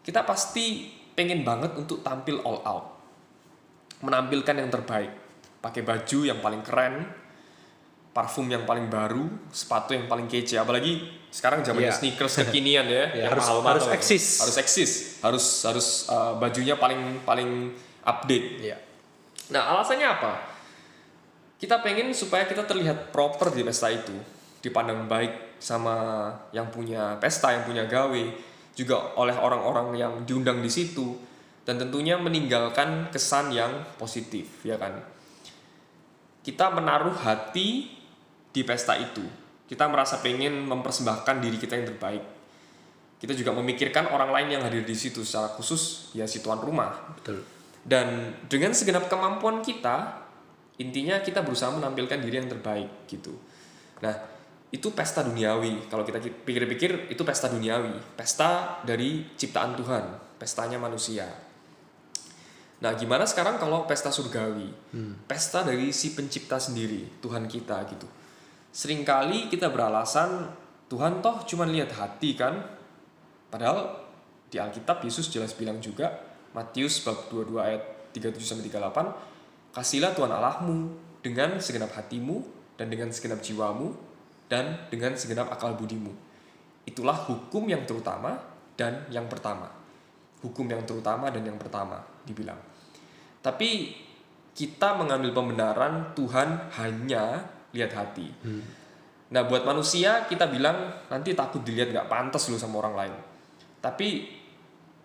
kita 0.00 0.24
pasti 0.24 0.88
pengen 1.12 1.44
banget 1.44 1.76
untuk 1.76 2.00
tampil 2.00 2.40
all 2.46 2.62
out. 2.64 2.86
Menampilkan 4.00 4.56
yang 4.56 4.72
terbaik. 4.72 5.12
Pakai 5.60 5.84
baju 5.84 6.18
yang 6.24 6.40
paling 6.40 6.64
keren 6.64 7.04
parfum 8.10 8.46
yang 8.46 8.62
paling 8.62 8.86
baru 8.86 9.22
sepatu 9.48 9.92
yang 9.92 10.04
paling 10.04 10.26
kece 10.26 10.58
apalagi 10.58 10.98
sekarang 11.30 11.62
zamannya 11.62 11.88
Iya. 11.88 11.96
sneakers 11.96 12.34
kekinian 12.44 12.84
ya 12.84 13.06
Iya, 13.08 13.22
yang 13.22 13.30
harus- 13.30 13.46
mahal-mahal. 13.46 13.70
harus 13.78 13.86
eksis. 13.88 14.24
harus 14.40 14.56
eksis 14.56 14.90
harus 15.22 15.44
harus 15.62 15.86
uh, 16.06 16.34
bajunya 16.36 16.74
paling 16.74 17.22
paling 17.22 17.70
update 18.02 18.46
Iya. 18.60 18.76
Nah, 19.50 19.74
alasannya 19.74 20.06
apa? 20.06 20.32
Kita 21.56 21.78
pengen 21.80 22.10
supaya 22.10 22.46
kita 22.46 22.62
terlihat 22.62 23.10
proper 23.10 23.50
di 23.50 23.60
pesta 23.60 23.90
itu, 23.90 24.14
dipandang 24.58 25.04
baik 25.04 25.58
sama 25.58 25.94
yang 26.50 26.70
punya 26.70 27.18
pesta, 27.18 27.50
yang 27.50 27.66
punya 27.66 27.84
gawe, 27.84 28.22
juga 28.72 28.96
oleh 29.12 29.34
orang-orang 29.34 29.92
yang 29.92 30.12
diundang 30.22 30.58
di 30.58 30.70
situ, 30.70 31.18
dan 31.66 31.76
tentunya 31.76 32.14
meninggalkan 32.14 33.10
kesan 33.10 33.50
yang 33.50 33.68
positif, 33.98 34.62
ya 34.62 34.78
kan? 34.78 35.02
Kita 36.40 36.72
menaruh 36.72 37.12
hati 37.20 37.90
di 38.50 38.62
pesta 38.66 38.98
itu. 38.98 39.22
Kita 39.70 39.86
merasa 39.86 40.18
pengen 40.18 40.66
mempersembahkan 40.66 41.38
diri 41.38 41.56
kita 41.56 41.78
yang 41.78 41.86
terbaik. 41.94 42.24
Kita 43.20 43.36
juga 43.36 43.54
memikirkan 43.54 44.10
orang 44.10 44.32
lain 44.32 44.48
yang 44.58 44.62
hadir 44.64 44.82
di 44.82 44.96
situ 44.96 45.22
secara 45.22 45.52
khusus, 45.54 46.10
ya 46.16 46.24
si 46.24 46.40
tuan 46.40 46.58
rumah, 46.58 47.14
Betul. 47.20 47.44
dan 47.84 48.32
dengan 48.48 48.72
segenap 48.72 49.12
kemampuan 49.12 49.60
kita 49.60 50.24
intinya 50.80 51.20
kita 51.20 51.44
berusaha 51.44 51.68
menampilkan 51.76 52.18
diri 52.24 52.40
yang 52.40 52.48
terbaik 52.48 53.04
gitu 53.04 53.36
nah 54.00 54.16
itu 54.72 54.88
pesta 54.96 55.20
duniawi 55.20 55.92
kalau 55.92 56.08
kita 56.08 56.24
pikir-pikir 56.24 57.12
itu 57.12 57.20
pesta 57.20 57.52
duniawi 57.52 58.16
pesta 58.16 58.80
dari 58.80 59.28
ciptaan 59.36 59.76
Tuhan 59.76 60.04
pestanya 60.40 60.80
manusia 60.80 61.28
Nah, 62.80 62.96
gimana 62.96 63.28
sekarang 63.28 63.60
kalau 63.60 63.84
pesta 63.84 64.08
surgawi? 64.08 64.72
Pesta 65.28 65.60
dari 65.60 65.92
si 65.92 66.16
pencipta 66.16 66.56
sendiri, 66.56 67.20
Tuhan 67.20 67.44
kita 67.44 67.76
gitu. 67.92 68.08
Seringkali 68.70 69.50
kita 69.50 69.70
beralasan 69.74 70.46
Tuhan 70.86 71.18
toh 71.18 71.42
cuma 71.46 71.66
lihat 71.66 71.90
hati 71.94 72.38
kan? 72.38 72.62
Padahal 73.50 73.98
di 74.50 74.58
Alkitab 74.58 75.02
Yesus 75.02 75.30
jelas 75.30 75.54
bilang 75.54 75.82
juga 75.82 76.10
Matius 76.54 77.02
bab 77.06 77.30
22 77.30 77.58
ayat 77.62 77.82
37 78.10 78.42
sampai 78.42 78.66
38, 78.66 79.74
kasihlah 79.74 80.10
Tuhan 80.18 80.30
Allahmu 80.34 80.90
dengan 81.22 81.62
segenap 81.62 81.94
hatimu 81.94 82.42
dan 82.74 82.90
dengan 82.90 83.14
segenap 83.14 83.38
jiwamu 83.38 83.94
dan 84.50 84.90
dengan 84.90 85.14
segenap 85.14 85.46
akal 85.54 85.78
budimu. 85.78 86.10
Itulah 86.82 87.14
hukum 87.30 87.70
yang 87.70 87.86
terutama 87.86 88.34
dan 88.74 89.06
yang 89.14 89.30
pertama. 89.30 89.70
Hukum 90.42 90.66
yang 90.66 90.82
terutama 90.82 91.30
dan 91.30 91.46
yang 91.46 91.54
pertama 91.54 92.02
dibilang. 92.26 92.58
Tapi 93.38 93.94
kita 94.50 94.98
mengambil 94.98 95.30
pembenaran 95.30 96.10
Tuhan 96.18 96.72
hanya 96.82 97.46
lihat 97.74 97.92
hati. 97.94 98.28
Nah 99.30 99.42
buat 99.46 99.62
manusia 99.62 100.26
kita 100.26 100.50
bilang 100.50 101.06
nanti 101.06 101.34
takut 101.38 101.62
dilihat 101.62 101.94
nggak 101.94 102.08
pantas 102.10 102.50
lu 102.50 102.58
sama 102.58 102.82
orang 102.82 102.94
lain. 102.98 103.14
Tapi 103.80 104.08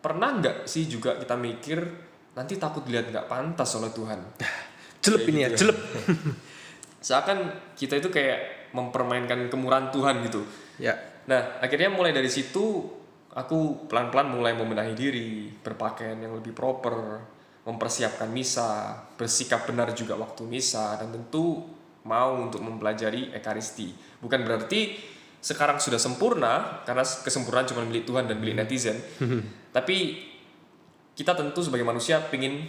pernah 0.01 0.38
nggak 0.38 0.65
sih 0.69 0.89
juga 0.89 1.17
kita 1.17 1.38
mikir 1.38 1.79
nanti 2.36 2.57
takut 2.57 2.84
dilihat 2.84 3.10
nggak 3.10 3.27
pantas 3.29 3.69
oleh 3.77 3.93
Tuhan. 3.93 4.19
Kayak 5.05 5.29
ini 5.29 5.39
ya, 5.45 5.50
gitu 5.53 5.69
jelep. 5.69 5.77
Seakan 7.05 7.38
kita 7.77 8.01
itu 8.01 8.10
kayak 8.10 8.74
mempermainkan 8.74 9.45
kemurahan 9.53 9.93
Tuhan 9.93 10.25
gitu. 10.25 10.41
Ya. 10.81 10.98
Nah, 11.29 11.62
akhirnya 11.62 11.93
mulai 11.93 12.10
dari 12.10 12.25
situ 12.25 12.89
aku 13.29 13.86
pelan-pelan 13.86 14.34
mulai 14.34 14.57
membenahi 14.57 14.98
diri, 14.98 15.53
berpakaian 15.62 16.17
yang 16.17 16.34
lebih 16.34 16.57
proper, 16.57 17.22
mempersiapkan 17.69 18.25
misa, 18.34 18.98
bersikap 19.13 19.69
benar 19.69 19.93
juga 19.93 20.17
waktu 20.17 20.50
misa, 20.50 20.98
dan 20.98 21.13
tentu 21.13 21.62
mau 22.05 22.38
untuk 22.38 22.62
mempelajari 22.62 23.33
ekaristi. 23.33 23.89
Bukan 24.21 24.45
berarti 24.45 24.95
sekarang 25.41 25.77
sudah 25.77 25.97
sempurna, 25.97 26.81
karena 26.85 27.01
kesempurnaan 27.01 27.69
cuma 27.69 27.81
milik 27.85 28.05
Tuhan 28.05 28.25
dan 28.25 28.38
milik 28.41 28.62
netizen. 28.62 28.97
Tapi 29.75 29.97
kita 31.13 31.33
tentu 31.33 31.62
sebagai 31.62 31.85
manusia 31.85 32.21
ingin 32.29 32.65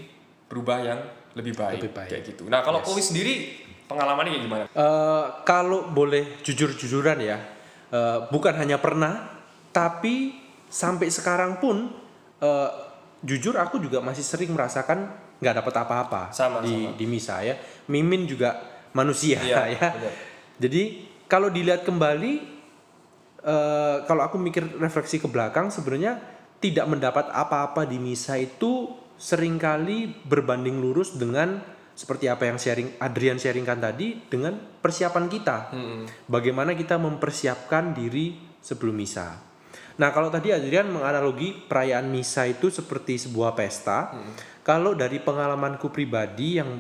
berubah 0.46 0.78
yang 0.80 1.00
lebih 1.36 1.52
baik, 1.52 1.80
Lebih 1.82 1.92
baik. 1.92 2.08
kayak 2.12 2.24
gitu. 2.32 2.42
Nah, 2.48 2.64
kalau 2.64 2.80
Kowi 2.80 3.02
sendiri 3.02 3.34
pengalamannya 3.84 4.30
kayak 4.36 4.44
gimana? 4.44 4.64
Eh, 4.70 5.24
kalau 5.44 5.88
boleh 5.92 6.40
jujur-jujuran 6.40 7.18
ya, 7.20 7.36
eh, 7.92 8.18
bukan 8.32 8.54
hanya 8.56 8.80
pernah, 8.80 9.36
tapi 9.72 10.32
sampai 10.66 11.12
sekarang 11.12 11.60
pun 11.60 11.92
eh, 12.36 12.70
jujur 13.24 13.56
aku 13.56 13.80
juga 13.80 14.04
masih 14.04 14.20
sering 14.20 14.52
merasakan 14.52 15.08
nggak 15.40 15.64
dapat 15.64 15.74
apa-apa 15.80 16.22
di 16.28 16.36
sama. 16.36 16.60
di 16.96 17.04
misa 17.08 17.40
ya. 17.40 17.56
Mimin 17.88 18.28
juga 18.28 18.75
manusia 18.96 19.36
Iya, 19.44 19.68
ya. 19.76 19.88
benar. 19.92 20.12
Jadi 20.56 20.82
kalau 21.28 21.52
dilihat 21.52 21.84
kembali, 21.84 22.32
eh, 23.44 23.96
kalau 24.08 24.22
aku 24.24 24.40
mikir 24.40 24.64
refleksi 24.80 25.20
ke 25.20 25.28
belakang, 25.28 25.68
sebenarnya 25.68 26.16
tidak 26.56 26.88
mendapat 26.88 27.28
apa-apa 27.28 27.84
di 27.84 28.00
misa 28.00 28.40
itu 28.40 28.88
sering 29.20 29.60
kali 29.60 30.08
berbanding 30.24 30.80
lurus 30.80 31.12
dengan 31.16 31.60
seperti 31.96 32.28
apa 32.28 32.44
yang 32.48 32.60
sharing 32.60 33.00
Adrian 33.00 33.40
sharingkan 33.40 33.80
tadi 33.80 34.20
dengan 34.28 34.56
persiapan 34.56 35.24
kita. 35.28 35.56
Bagaimana 36.28 36.76
kita 36.76 37.00
mempersiapkan 37.00 37.96
diri 37.96 38.36
sebelum 38.60 38.92
misa. 38.92 39.40
Nah, 39.96 40.12
kalau 40.12 40.28
tadi 40.28 40.52
Adrian 40.52 40.92
menganalogi 40.92 41.56
perayaan 41.56 42.12
misa 42.12 42.44
itu 42.44 42.68
seperti 42.68 43.16
sebuah 43.16 43.56
pesta, 43.56 44.12
kalau 44.60 44.92
dari 44.92 45.16
pengalamanku 45.16 45.88
pribadi 45.88 46.60
yang 46.60 46.76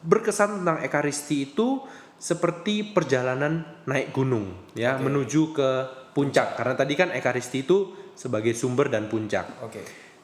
berkesan 0.00 0.62
tentang 0.62 0.78
ekaristi 0.80 1.52
itu 1.52 1.84
seperti 2.20 2.92
perjalanan 2.92 3.64
naik 3.88 4.12
gunung 4.12 4.72
ya, 4.76 5.00
menuju 5.00 5.56
ke 5.56 5.70
puncak. 6.12 6.56
Karena 6.60 6.74
tadi 6.76 6.92
kan 6.92 7.08
ekaristi 7.12 7.64
itu 7.64 7.96
sebagai 8.12 8.52
sumber 8.52 8.92
dan 8.92 9.08
puncak. 9.08 9.64
Oke. 9.64 9.80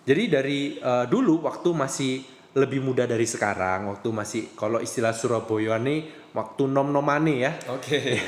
Jadi 0.06 0.23
dari 0.28 0.61
eh, 0.76 1.04
dulu 1.09 1.42
waktu 1.49 1.73
masih 1.73 2.12
lebih 2.56 2.80
muda 2.80 3.04
dari 3.04 3.25
sekarang, 3.28 3.88
waktu 3.92 4.09
masih 4.12 4.42
kalau 4.56 4.80
istilah 4.80 5.12
Surabaya 5.12 5.76
nih 5.80 6.30
waktu 6.37 6.68
nom-nomane 6.68 7.35
ya. 7.40 7.52
Oke. 7.73 7.99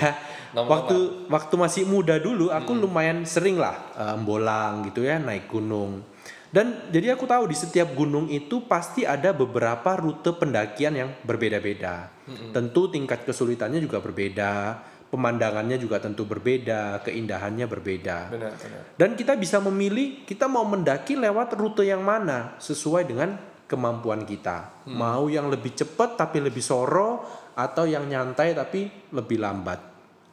Ya, 0.48 0.56
Nom-noman. 0.56 0.72
waktu 0.72 0.96
waktu 1.28 1.54
masih 1.60 1.82
muda 1.84 2.16
dulu 2.16 2.48
aku 2.48 2.72
lumayan 2.72 3.20
sering 3.28 3.60
lah 3.60 3.76
eh, 3.92 4.16
bolang 4.16 4.80
gitu 4.88 5.04
ya 5.04 5.20
naik 5.20 5.44
gunung. 5.44 6.00
Dan 6.48 6.88
jadi 6.88 7.12
aku 7.12 7.28
tahu 7.28 7.44
di 7.48 7.56
setiap 7.56 7.92
gunung 7.92 8.32
itu 8.32 8.64
pasti 8.64 9.04
ada 9.04 9.36
beberapa 9.36 10.00
rute 10.00 10.32
pendakian 10.32 10.96
yang 10.96 11.10
berbeda-beda. 11.20 12.08
Tentu 12.52 12.88
tingkat 12.88 13.28
kesulitannya 13.28 13.80
juga 13.84 14.00
berbeda, 14.00 14.80
pemandangannya 15.12 15.76
juga 15.80 16.00
tentu 16.00 16.24
berbeda, 16.28 17.00
keindahannya 17.04 17.66
berbeda. 17.68 18.18
Benar, 18.32 18.52
benar. 18.56 18.82
Dan 18.96 19.16
kita 19.16 19.36
bisa 19.36 19.60
memilih 19.60 20.24
kita 20.24 20.48
mau 20.48 20.64
mendaki 20.64 21.16
lewat 21.16 21.56
rute 21.56 21.84
yang 21.84 22.04
mana 22.04 22.56
sesuai 22.60 23.04
dengan 23.08 23.36
kemampuan 23.68 24.24
kita. 24.24 24.88
Mau 24.88 25.28
yang 25.28 25.52
lebih 25.52 25.76
cepat 25.76 26.16
tapi 26.16 26.40
lebih 26.40 26.64
soro 26.64 27.24
atau 27.52 27.84
yang 27.84 28.08
nyantai 28.08 28.56
tapi 28.56 29.12
lebih 29.12 29.36
lambat. 29.36 29.80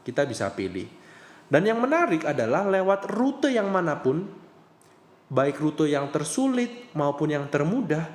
Kita 0.03 0.23
bisa 0.23 0.47
pilih. 0.55 0.87
Dan 1.45 1.67
yang 1.67 1.77
menarik 1.77 2.23
adalah 2.23 2.63
lewat 2.65 3.11
rute 3.11 3.51
yang 3.51 3.69
mana 3.69 3.99
pun 3.99 4.44
baik 5.29 5.57
rute 5.61 5.89
yang 5.89 6.09
tersulit 6.13 6.93
maupun 6.93 7.33
yang 7.33 7.49
termudah, 7.49 8.05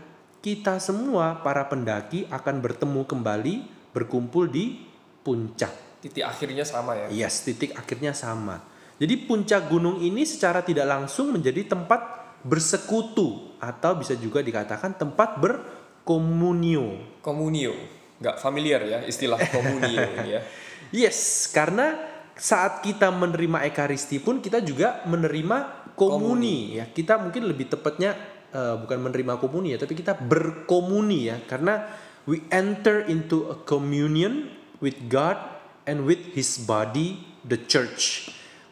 kita 0.41 0.81
semua 0.81 1.43
para 1.45 1.67
pendaki 1.69 2.25
akan 2.31 2.65
bertemu 2.65 3.03
kembali 3.05 3.55
berkumpul 3.93 4.49
di 4.49 4.81
puncak. 5.21 6.01
Titik 6.01 6.25
akhirnya 6.25 6.65
sama 6.65 6.97
ya. 6.97 7.07
Yes, 7.13 7.45
titik 7.45 7.77
akhirnya 7.77 8.17
sama. 8.17 8.65
Jadi 8.97 9.17
puncak 9.29 9.69
gunung 9.69 10.01
ini 10.01 10.25
secara 10.25 10.65
tidak 10.65 10.89
langsung 10.89 11.33
menjadi 11.33 11.77
tempat 11.77 12.21
bersekutu 12.41 13.57
atau 13.61 13.97
bisa 14.01 14.17
juga 14.17 14.41
dikatakan 14.41 14.97
tempat 14.97 15.37
berkomunio. 15.41 17.21
Komunio. 17.21 17.77
Nggak 18.21 18.37
familiar 18.41 18.81
ya 18.85 18.99
istilah 19.05 19.41
komunio 19.53 20.05
ini 20.21 20.29
ya. 20.37 20.41
Yes, 20.93 21.49
karena 21.53 21.97
saat 22.41 22.81
kita 22.81 23.13
menerima 23.13 23.69
ekaristi 23.69 24.17
pun 24.17 24.41
kita 24.41 24.65
juga 24.65 25.05
menerima 25.05 25.80
komuni, 25.95 26.79
ya. 26.79 26.89
Kita 26.91 27.19
mungkin 27.19 27.49
lebih 27.49 27.73
tepatnya 27.73 28.15
eh, 28.51 28.75
bukan 28.79 28.99
menerima 29.11 29.39
komuni 29.39 29.75
ya, 29.75 29.79
tapi 29.81 29.95
kita 29.95 30.19
berkomuni 30.19 31.31
ya 31.31 31.37
karena 31.47 31.87
we 32.29 32.45
enter 32.53 33.07
into 33.09 33.49
a 33.49 33.57
communion 33.65 34.53
with 34.83 34.97
God 35.09 35.39
and 35.89 36.05
with 36.05 36.21
his 36.37 36.61
body 36.61 37.21
the 37.47 37.57
church. 37.57 38.29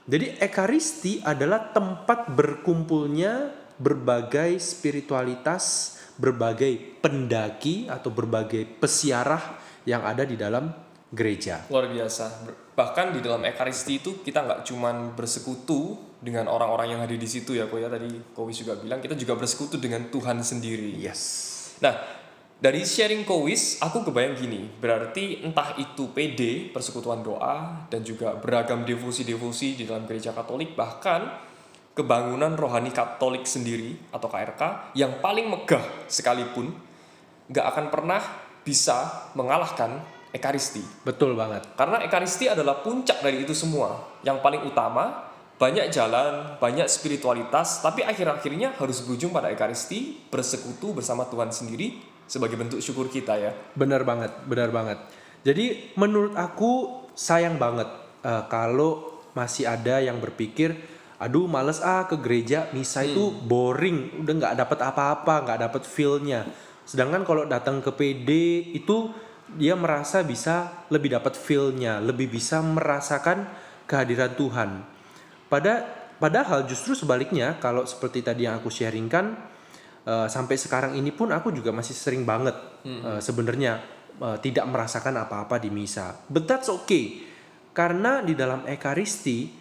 Jadi 0.09 0.41
ekaristi 0.41 1.21
adalah 1.21 1.69
tempat 1.69 2.33
berkumpulnya 2.33 3.53
berbagai 3.77 4.57
spiritualitas, 4.57 5.97
berbagai 6.17 6.99
pendaki 7.05 7.87
atau 7.93 8.09
berbagai 8.09 8.65
pesiarah 8.81 9.61
yang 9.85 10.03
ada 10.09 10.25
di 10.25 10.35
dalam 10.35 10.73
gereja. 11.13 11.69
Luar 11.69 11.93
biasa. 11.93 12.49
Bahkan 12.73 13.17
di 13.17 13.21
dalam 13.21 13.45
ekaristi 13.45 14.01
itu 14.01 14.25
kita 14.25 14.45
nggak 14.45 14.61
cuman 14.65 15.13
bersekutu 15.13 16.08
dengan 16.19 16.51
orang-orang 16.51 16.99
yang 16.99 17.01
ada 17.03 17.15
di 17.15 17.29
situ 17.31 17.55
ya, 17.55 17.71
kok 17.71 17.79
ya 17.79 17.87
tadi 17.87 18.11
Kowi 18.35 18.51
juga 18.51 18.75
bilang 18.75 18.99
kita 18.99 19.15
juga 19.15 19.39
bersekutu 19.39 19.79
dengan 19.79 20.11
Tuhan 20.11 20.43
sendiri. 20.43 20.99
Yes. 20.99 21.23
Nah, 21.79 21.95
dari 22.59 22.83
sharing 22.83 23.23
Kowis, 23.23 23.79
aku 23.79 24.03
kebayang 24.03 24.35
gini, 24.35 24.67
berarti 24.67 25.47
entah 25.47 25.79
itu 25.79 26.11
PD, 26.11 26.75
persekutuan 26.75 27.23
doa, 27.23 27.87
dan 27.87 28.03
juga 28.03 28.35
beragam 28.35 28.83
devosi-devosi 28.83 29.79
di 29.79 29.87
dalam 29.87 30.11
gereja 30.11 30.35
katolik, 30.35 30.75
bahkan 30.75 31.39
kebangunan 31.95 32.59
rohani 32.59 32.91
katolik 32.91 33.47
sendiri, 33.47 33.95
atau 34.11 34.27
KRK, 34.27 34.91
yang 34.99 35.23
paling 35.23 35.47
megah 35.47 35.87
sekalipun, 36.11 36.75
nggak 37.47 37.63
akan 37.63 37.87
pernah 37.95 38.23
bisa 38.67 39.31
mengalahkan 39.39 40.03
Ekaristi. 40.35 40.83
Betul 41.07 41.39
banget. 41.39 41.63
Karena 41.79 42.03
Ekaristi 42.03 42.51
adalah 42.51 42.83
puncak 42.83 43.23
dari 43.23 43.47
itu 43.47 43.55
semua. 43.55 44.19
Yang 44.27 44.43
paling 44.43 44.67
utama, 44.67 45.28
banyak 45.59 45.91
jalan, 45.91 46.55
banyak 46.63 46.87
spiritualitas, 46.87 47.83
tapi 47.83 48.07
akhir-akhirnya 48.07 48.79
harus 48.79 49.03
berujung 49.03 49.35
pada 49.35 49.51
Ekaristi, 49.51 50.31
bersekutu 50.31 50.95
bersama 50.95 51.27
Tuhan 51.27 51.51
sendiri 51.51 51.99
sebagai 52.31 52.55
bentuk 52.55 52.79
syukur 52.79 53.11
kita 53.11 53.35
ya. 53.35 53.51
Benar 53.75 54.07
banget, 54.07 54.31
benar 54.47 54.71
banget. 54.71 55.03
Jadi 55.43 55.95
menurut 55.99 56.39
aku 56.39 57.03
sayang 57.19 57.59
banget 57.59 57.91
eh, 58.23 58.43
kalau 58.47 59.19
masih 59.35 59.67
ada 59.67 59.99
yang 59.99 60.23
berpikir, 60.23 60.79
aduh 61.19 61.51
males 61.51 61.83
ah 61.83 62.07
ke 62.07 62.15
gereja 62.23 62.71
misa 62.71 63.03
itu 63.03 63.35
boring, 63.35 64.23
udah 64.23 64.35
nggak 64.39 64.55
dapat 64.63 64.79
apa-apa, 64.79 65.35
nggak 65.43 65.61
dapat 65.67 65.83
feel-nya. 65.83 66.47
Sedangkan 66.87 67.27
kalau 67.27 67.45
datang 67.51 67.83
ke 67.83 67.91
PD 67.91 68.31
itu 68.79 69.11
dia 69.59 69.75
merasa 69.75 70.23
bisa 70.23 70.87
lebih 70.93 71.19
dapat 71.19 71.35
feel-nya, 71.35 71.99
lebih 71.99 72.31
bisa 72.31 72.63
merasakan 72.63 73.49
kehadiran 73.89 74.33
Tuhan. 74.39 74.71
Pada 75.49 75.85
padahal 76.21 76.69
justru 76.69 76.93
sebaliknya 76.93 77.57
kalau 77.57 77.89
seperti 77.89 78.21
tadi 78.21 78.45
yang 78.45 78.61
aku 78.61 78.69
sharingkan 78.69 79.33
uh, 80.05 80.29
sampai 80.29 80.57
sekarang 80.61 80.93
ini 80.97 81.13
pun 81.13 81.33
aku 81.33 81.53
juga 81.53 81.73
masih 81.73 81.97
sering 81.97 82.29
banget 82.29 82.57
uh, 82.85 83.21
sebenarnya 83.21 83.81
uh, 84.21 84.37
tidak 84.39 84.69
merasakan 84.69 85.25
apa-apa 85.25 85.57
di 85.57 85.73
misa. 85.73 86.15
But 86.29 86.45
that's 86.45 86.69
okay. 86.69 87.25
Karena 87.73 88.21
di 88.21 88.35
dalam 88.35 88.67
ekaristi 88.67 89.55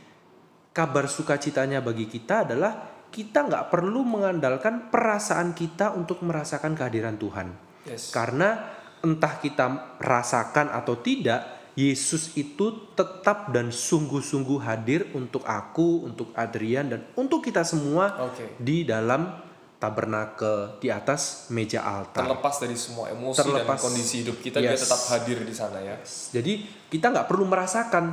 kabar 0.74 1.10
sukacitanya 1.10 1.82
bagi 1.82 2.06
kita 2.06 2.46
adalah 2.46 2.98
kita 3.10 3.48
nggak 3.50 3.74
perlu 3.74 4.06
mengandalkan 4.06 4.94
perasaan 4.94 5.58
kita 5.58 5.96
untuk 5.96 6.22
merasakan 6.22 6.78
kehadiran 6.78 7.18
Tuhan. 7.18 7.48
Yes. 7.88 8.12
Karena 8.12 8.78
entah 9.02 9.34
kita 9.40 9.98
rasakan 10.02 10.74
atau 10.74 11.00
tidak, 11.00 11.57
Yesus 11.78 12.34
itu 12.34 12.74
tetap 12.98 13.54
dan 13.54 13.70
sungguh-sungguh 13.70 14.66
hadir 14.66 15.14
untuk 15.14 15.46
aku, 15.46 16.10
untuk 16.10 16.34
Adrian 16.34 16.90
dan 16.90 17.06
untuk 17.14 17.46
kita 17.46 17.62
semua 17.62 18.18
Oke. 18.26 18.58
di 18.58 18.82
dalam 18.82 19.30
tabernakel 19.78 20.82
di 20.82 20.90
atas 20.90 21.54
meja 21.54 21.86
altar. 21.86 22.26
Terlepas 22.26 22.58
dari 22.58 22.74
semua 22.74 23.14
emosi 23.14 23.38
Terlepas. 23.38 23.78
dan 23.78 23.86
kondisi 23.86 24.26
hidup 24.26 24.42
kita, 24.42 24.58
dia 24.58 24.74
Yes. 24.74 24.90
tetap 24.90 25.02
hadir 25.14 25.38
di 25.46 25.54
sana 25.54 25.78
ya. 25.78 26.02
Jadi 26.34 26.66
kita 26.90 27.14
nggak 27.14 27.30
perlu 27.30 27.46
merasakan, 27.46 28.06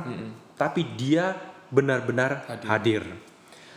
tapi 0.53 0.85
dia 0.93 1.33
benar-benar 1.73 2.45
Hadir. 2.45 2.69
hadir. 2.69 3.03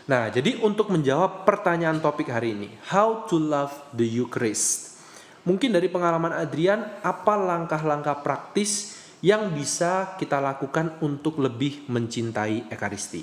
Nah, 0.04 0.28
jadi 0.28 0.60
untuk 0.60 0.92
menjawab 0.92 1.48
pertanyaan 1.48 2.00
topik 2.00 2.28
hari 2.28 2.52
ini, 2.52 2.68
how 2.92 3.24
to 3.24 3.40
love 3.40 3.72
the 3.92 4.04
Eucharist. 4.04 5.00
Mungkin 5.48 5.72
dari 5.72 5.88
pengalaman 5.88 6.36
Adrian, 6.36 6.84
apa 7.00 7.40
langkah-langkah 7.40 8.20
praktis 8.20 9.00
yang 9.24 9.50
bisa 9.50 10.14
kita 10.14 10.38
lakukan 10.38 11.02
untuk 11.02 11.42
lebih 11.42 11.90
mencintai 11.90 12.70
Ekaristi? 12.70 13.22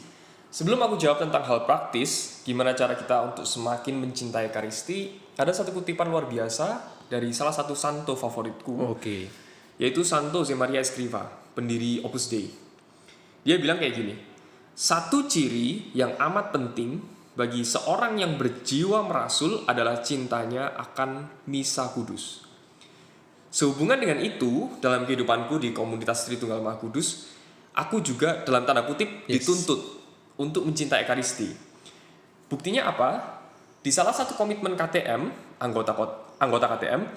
Sebelum 0.52 0.80
aku 0.80 0.96
jawab 0.96 1.20
tentang 1.20 1.44
hal 1.44 1.68
praktis, 1.68 2.40
gimana 2.48 2.72
cara 2.72 2.96
kita 2.96 3.28
untuk 3.28 3.44
semakin 3.44 4.00
mencintai 4.00 4.48
Ekaristi, 4.48 5.20
ada 5.36 5.52
satu 5.52 5.76
kutipan 5.76 6.08
luar 6.08 6.32
biasa 6.32 6.96
dari 7.12 7.36
salah 7.36 7.52
satu 7.52 7.76
santo 7.76 8.16
favoritku, 8.16 8.96
Oke. 8.96 9.28
yaitu 9.76 10.08
Santo 10.08 10.48
Zemaria 10.48 10.80
Escriva, 10.80 11.28
pendiri 11.28 12.00
Opus 12.08 12.32
Dei. 12.32 12.48
Dia 13.44 13.60
bilang 13.60 13.84
kayak 13.84 13.96
gini, 14.00 14.16
satu 14.72 15.28
ciri 15.28 15.92
yang 15.92 16.16
amat 16.16 16.56
penting 16.56 17.04
bagi 17.36 17.68
seorang 17.68 18.16
yang 18.16 18.40
berjiwa 18.40 19.04
merasul 19.04 19.68
adalah 19.68 20.00
cintanya 20.00 20.72
akan 20.80 21.44
misa 21.52 21.92
kudus. 21.92 22.45
Sehubungan 23.56 23.96
dengan 23.96 24.20
itu, 24.20 24.68
dalam 24.84 25.08
kehidupanku 25.08 25.64
di 25.64 25.72
komunitas 25.72 26.28
Tritunggal 26.28 26.60
Maha 26.60 26.76
Kudus, 26.76 27.32
aku 27.72 28.04
juga 28.04 28.44
dalam 28.44 28.68
tanda 28.68 28.84
kutip 28.84 29.24
Yes. 29.32 29.48
dituntut 29.48 29.80
untuk 30.36 30.68
mencintai 30.68 31.08
Ekaristi. 31.08 31.56
Buktinya 32.52 32.92
apa? 32.92 33.40
Di 33.80 33.96
salah 33.96 34.12
satu 34.12 34.36
komitmen 34.36 34.76
KTM, 34.76 35.32
anggota 35.64 35.96
anggota 36.36 36.68
KTM, 36.76 37.08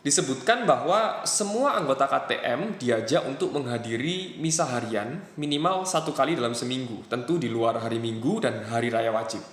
disebutkan 0.00 0.64
bahwa 0.64 1.28
semua 1.28 1.76
anggota 1.76 2.08
KTM 2.08 2.80
diajak 2.80 3.28
untuk 3.28 3.52
menghadiri 3.52 4.40
misa 4.40 4.64
harian 4.64 5.20
minimal 5.36 5.84
satu 5.84 6.16
kali 6.16 6.32
dalam 6.32 6.56
seminggu, 6.56 7.04
tentu 7.12 7.36
di 7.36 7.52
luar 7.52 7.76
hari 7.76 8.00
Minggu 8.00 8.40
dan 8.40 8.64
hari 8.64 8.88
raya 8.88 9.12
wajib. 9.12 9.44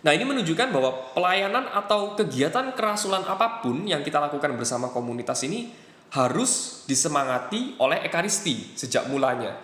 Nah 0.00 0.16
ini 0.16 0.24
menunjukkan 0.24 0.68
bahwa 0.72 1.12
pelayanan 1.12 1.68
atau 1.76 2.16
kegiatan 2.16 2.72
kerasulan 2.72 3.20
apa 3.28 3.60
pun 3.60 3.84
yang 3.84 4.00
kita 4.00 4.16
lakukan 4.16 4.56
bersama 4.56 4.88
komunitas 4.88 5.44
ini 5.44 5.68
harus 6.10 6.82
disemangati 6.88 7.76
oleh 7.78 8.02
Ekaristi 8.02 8.74
sejak 8.74 9.06
mulanya. 9.12 9.54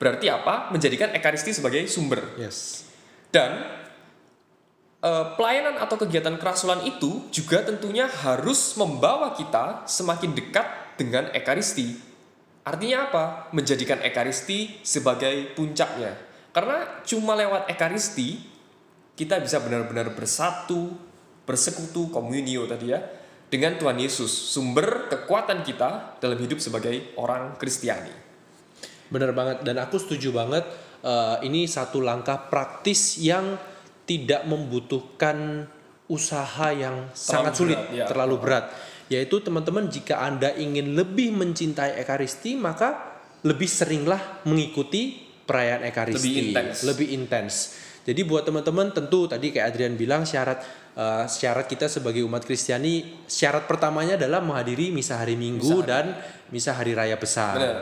Berarti 0.00 0.26
apa? 0.32 0.72
Menjadikan 0.74 1.14
Ekaristi 1.14 1.54
sebagai 1.54 1.86
sumber. 1.86 2.24
Yes. 2.40 2.88
Dan 3.30 3.62
eh, 5.04 5.26
pelayanan 5.36 5.78
atau 5.78 6.00
kegiatan 6.00 6.34
kerasulan 6.40 6.82
itu 6.88 7.28
juga 7.30 7.62
tentunya 7.62 8.08
harus 8.08 8.74
membawa 8.80 9.36
kita 9.36 9.84
semakin 9.86 10.32
dekat 10.32 10.66
dengan 10.96 11.30
Ekaristi. 11.36 11.94
Artinya 12.64 13.12
apa? 13.12 13.24
Menjadikan 13.54 14.00
Ekaristi 14.00 14.82
sebagai 14.82 15.52
puncaknya. 15.54 16.16
Karena 16.50 17.02
cuma 17.06 17.38
lewat 17.38 17.70
Ekaristi 17.70 18.51
kita 19.16 19.38
bisa 19.40 19.60
benar-benar 19.60 20.12
bersatu, 20.16 20.92
bersekutu, 21.44 22.08
komunio 22.08 22.64
tadi 22.64 22.92
ya, 22.92 23.00
dengan 23.52 23.76
Tuhan 23.76 24.00
Yesus, 24.00 24.32
sumber 24.32 25.12
kekuatan 25.12 25.60
kita 25.60 26.16
dalam 26.16 26.40
hidup 26.40 26.56
sebagai 26.56 27.12
orang 27.20 27.60
Kristiani. 27.60 28.08
Benar 29.12 29.36
banget 29.36 29.60
dan 29.60 29.76
aku 29.76 30.00
setuju 30.00 30.32
banget 30.32 30.64
eh, 31.04 31.36
ini 31.44 31.68
satu 31.68 32.00
langkah 32.00 32.48
praktis 32.48 33.20
yang 33.20 33.60
tidak 34.08 34.48
membutuhkan 34.48 35.68
usaha 36.08 36.72
yang 36.72 37.12
sangat 37.12 37.52
sulit, 37.52 37.76
berat, 37.76 37.92
ya. 37.92 38.06
terlalu 38.08 38.36
berat. 38.40 38.64
Yaitu 39.12 39.44
teman-teman 39.44 39.92
jika 39.92 40.24
Anda 40.24 40.56
ingin 40.56 40.96
lebih 40.96 41.36
mencintai 41.36 42.00
Ekaristi 42.00 42.56
maka 42.56 43.20
lebih 43.44 43.68
seringlah 43.68 44.48
mengikuti 44.48 45.20
perayaan 45.44 45.84
Ekaristi. 45.84 46.16
Lebih 46.16 46.34
intens. 46.40 46.76
Lebih 46.88 47.06
intens. 47.12 47.54
Jadi 48.02 48.26
buat 48.26 48.42
teman-teman 48.42 48.90
tentu 48.90 49.30
tadi 49.30 49.54
kayak 49.54 49.74
Adrian 49.74 49.94
bilang 49.94 50.26
syarat 50.26 50.58
eh, 50.98 51.24
syarat 51.30 51.70
kita 51.70 51.86
sebagai 51.86 52.26
umat 52.26 52.42
Kristiani 52.42 53.24
syarat 53.30 53.70
pertamanya 53.70 54.18
adalah 54.18 54.42
menghadiri 54.42 54.90
misa 54.90 55.22
hari 55.22 55.38
Minggu 55.38 55.86
dan 55.86 56.18
misa 56.50 56.74
hari 56.74 56.98
raya 56.98 57.14
besar. 57.14 57.56
Benar. 57.56 57.80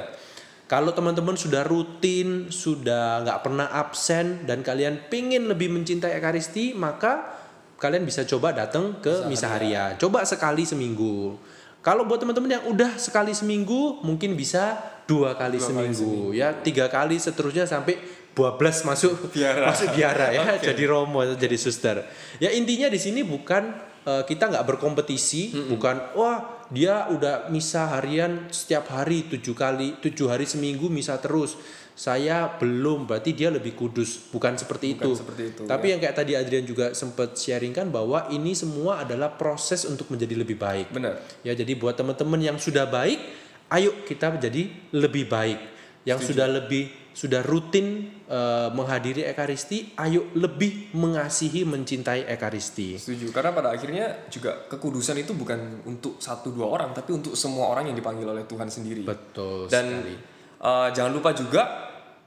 Kalau 0.70 0.94
teman-teman 0.94 1.34
sudah 1.34 1.66
rutin, 1.66 2.46
sudah 2.46 3.26
nggak 3.26 3.42
pernah 3.42 3.74
absen, 3.74 4.46
dan 4.46 4.62
kalian 4.62 5.10
pengen 5.10 5.50
lebih 5.50 5.66
mencintai 5.66 6.14
Ekaristi, 6.14 6.78
maka 6.78 7.26
kalian 7.74 8.06
bisa 8.06 8.22
coba 8.22 8.54
datang 8.54 9.02
ke 9.02 9.26
misa 9.26 9.50
harian. 9.50 9.98
Coba 9.98 10.22
sekali 10.22 10.62
seminggu. 10.62 11.34
Kalau 11.82 12.06
buat 12.06 12.22
teman-teman 12.22 12.60
yang 12.60 12.64
udah 12.70 13.02
sekali 13.02 13.34
seminggu, 13.34 13.98
mungkin 14.06 14.38
bisa 14.38 14.78
dua 15.10 15.34
kali, 15.34 15.58
seminggu, 15.58 16.30
ya 16.30 16.54
tiga 16.54 16.86
kali 16.86 17.18
seterusnya 17.18 17.66
sampai 17.66 17.98
12 18.32 18.86
masuk 18.86 19.12
Biara. 19.34 19.68
masuk 19.74 19.90
biara 19.92 20.30
ya, 20.30 20.56
jadi 20.62 20.82
romo, 20.86 21.20
jadi 21.34 21.56
suster. 21.58 22.06
Ya 22.38 22.54
intinya 22.54 22.86
di 22.86 22.96
sini 22.96 23.26
bukan 23.26 23.74
eh, 24.06 24.22
kita 24.24 24.48
nggak 24.48 24.64
berkompetisi, 24.64 25.68
bukan 25.68 26.14
wah 26.14 26.62
dia 26.70 27.10
udah 27.10 27.50
misa 27.50 27.90
harian 27.98 28.46
setiap 28.54 28.86
hari 28.94 29.26
tujuh 29.26 29.52
kali, 29.52 29.98
tujuh 29.98 30.30
hari 30.30 30.46
seminggu 30.46 30.86
misa 30.86 31.18
terus. 31.18 31.58
Saya 32.00 32.48
belum, 32.56 33.04
berarti 33.04 33.36
dia 33.36 33.52
lebih 33.52 33.76
kudus. 33.76 34.32
Bukan 34.32 34.56
seperti 34.56 34.96
Bukan 34.96 35.04
itu. 35.04 35.10
seperti 35.20 35.42
itu, 35.52 35.62
Tapi 35.68 35.92
yang 35.92 36.00
kayak 36.00 36.16
tadi 36.16 36.32
Adrian 36.32 36.64
juga 36.64 36.96
sempat 36.96 37.36
sharingkan 37.36 37.92
bahwa 37.92 38.24
ini 38.32 38.56
semua 38.56 39.04
adalah 39.04 39.36
proses 39.36 39.84
untuk 39.84 40.08
menjadi 40.08 40.32
lebih 40.32 40.56
baik. 40.56 40.96
Benar. 40.96 41.20
Ya, 41.44 41.52
jadi 41.52 41.76
buat 41.76 42.00
teman-teman 42.00 42.40
yang 42.40 42.56
sudah 42.56 42.88
baik, 42.88 43.20
ayo 43.68 43.92
kita 44.08 44.32
menjadi 44.32 44.72
lebih 44.96 45.28
baik. 45.28 45.60
Yang 46.08 46.32
sudah 46.32 46.48
lebih 46.48 46.88
sudah 47.12 47.44
rutin 47.44 48.16
eh, 48.30 48.68
menghadiri 48.70 49.26
ekaristi, 49.26 49.98
ayo 49.98 50.30
lebih 50.38 50.94
mengasihi 50.94 51.66
mencintai 51.66 52.30
ekaristi. 52.30 52.94
Setuju, 52.94 53.34
karena 53.34 53.50
pada 53.50 53.74
akhirnya 53.74 54.30
juga 54.30 54.70
kekudusan 54.70 55.18
itu 55.18 55.34
bukan 55.34 55.82
untuk 55.90 56.22
satu 56.22 56.54
dua 56.54 56.70
orang, 56.70 56.94
tapi 56.94 57.10
untuk 57.10 57.34
semua 57.34 57.74
orang 57.74 57.90
yang 57.90 57.96
dipanggil 57.98 58.30
oleh 58.30 58.46
Tuhan 58.46 58.70
sendiri. 58.70 59.02
Betul 59.02 59.66
Dan 59.66 59.90
sekali. 59.90 60.14
eh, 60.62 60.88
jangan 60.94 61.10
lupa 61.10 61.34
juga 61.34 61.62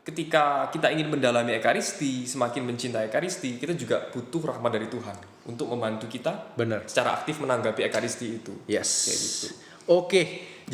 ketika 0.04 0.68
kita 0.68 0.92
ingin 0.92 1.08
mendalami 1.08 1.56
Ekaristi, 1.56 2.28
semakin 2.28 2.68
mencintai 2.68 3.08
Ekaristi, 3.08 3.56
kita 3.56 3.72
juga 3.72 4.12
butuh 4.12 4.52
rahmat 4.52 4.72
dari 4.76 4.92
Tuhan 4.92 5.16
untuk 5.48 5.72
membantu 5.72 6.12
kita 6.12 6.52
Benar. 6.60 6.84
secara 6.84 7.16
aktif 7.24 7.40
menanggapi 7.40 7.88
Ekaristi 7.88 8.44
itu. 8.44 8.54
Yes. 8.68 9.08
Kayak 9.08 9.20
gitu. 9.24 9.48
Oke, 9.96 10.22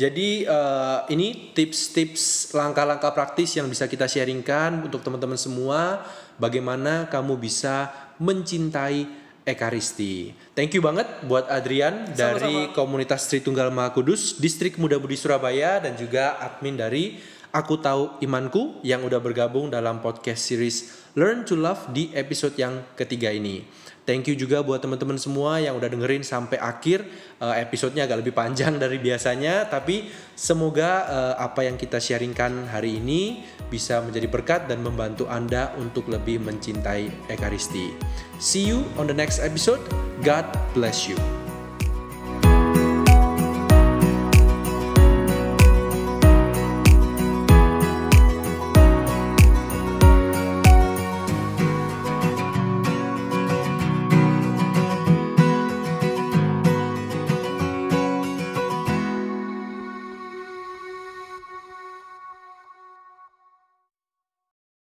jadi 0.00 0.48
eh, 0.48 0.98
ini 1.12 1.52
tips-tips 1.52 2.56
langkah-langkah 2.56 3.12
praktis 3.12 3.52
yang 3.60 3.68
bisa 3.68 3.84
kita 3.84 4.08
sharingkan 4.08 4.80
untuk 4.80 5.04
teman-teman 5.04 5.36
semua. 5.36 6.08
Bagaimana 6.40 7.04
kamu 7.12 7.36
bisa 7.36 7.92
mencintai 8.16 9.20
Ekaristi. 9.44 10.32
Thank 10.56 10.76
you 10.76 10.80
banget 10.80 11.04
buat 11.28 11.48
Adrian 11.52 12.16
dari 12.16 12.72
komunitas 12.72 13.28
Tritunggal 13.28 13.68
Maha 13.68 13.92
Kudus, 13.92 14.40
Distrik 14.40 14.80
Muda 14.80 14.96
Budi 14.96 15.20
Surabaya 15.20 15.80
dan 15.84 15.96
juga 16.00 16.40
admin 16.40 16.80
dari 16.80 17.20
Aku 17.52 17.76
Tahu 17.76 18.24
Imanku 18.24 18.80
yang 18.86 19.04
udah 19.04 19.18
bergabung 19.20 19.68
dalam 19.68 19.98
podcast 20.00 20.48
series 20.48 21.08
Learn 21.18 21.42
to 21.44 21.58
Love 21.58 21.92
di 21.92 22.08
episode 22.16 22.54
yang 22.56 22.84
ketiga 22.96 23.34
ini. 23.34 23.66
Thank 24.10 24.26
you 24.26 24.34
juga 24.34 24.58
buat 24.66 24.82
teman-teman 24.82 25.14
semua 25.22 25.62
yang 25.62 25.78
udah 25.78 25.86
dengerin 25.86 26.26
sampai 26.26 26.58
akhir. 26.58 27.06
Eh, 27.38 27.54
episodenya 27.62 28.10
agak 28.10 28.26
lebih 28.26 28.34
panjang 28.34 28.74
dari 28.82 28.98
biasanya, 28.98 29.70
tapi 29.70 30.10
semoga 30.34 31.06
eh, 31.06 31.34
apa 31.38 31.62
yang 31.62 31.78
kita 31.78 32.02
sharingkan 32.02 32.66
hari 32.74 32.98
ini 32.98 33.46
bisa 33.70 34.02
menjadi 34.02 34.26
berkat 34.26 34.66
dan 34.66 34.82
membantu 34.82 35.30
Anda 35.30 35.70
untuk 35.78 36.10
lebih 36.10 36.42
mencintai 36.42 37.30
Ekaristi. 37.30 37.94
See 38.42 38.66
you 38.66 38.82
on 38.98 39.06
the 39.06 39.14
next 39.14 39.38
episode. 39.38 39.78
God 40.26 40.50
bless 40.74 41.06
you. 41.06 41.14